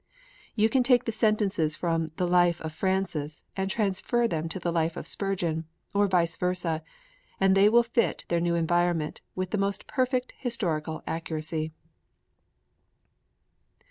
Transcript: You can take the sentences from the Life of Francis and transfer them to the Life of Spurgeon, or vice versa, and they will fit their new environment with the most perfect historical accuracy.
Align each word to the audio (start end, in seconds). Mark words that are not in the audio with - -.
You 0.55 0.67
can 0.67 0.81
take 0.81 1.05
the 1.05 1.11
sentences 1.11 1.75
from 1.75 2.09
the 2.15 2.25
Life 2.25 2.59
of 2.61 2.73
Francis 2.73 3.43
and 3.55 3.69
transfer 3.69 4.27
them 4.27 4.49
to 4.49 4.57
the 4.59 4.71
Life 4.71 4.97
of 4.97 5.05
Spurgeon, 5.05 5.65
or 5.93 6.07
vice 6.07 6.35
versa, 6.37 6.81
and 7.39 7.53
they 7.55 7.69
will 7.69 7.83
fit 7.83 8.25
their 8.27 8.39
new 8.39 8.55
environment 8.55 9.21
with 9.35 9.51
the 9.51 9.59
most 9.59 9.85
perfect 9.85 10.33
historical 10.39 11.03
accuracy. 11.05 11.71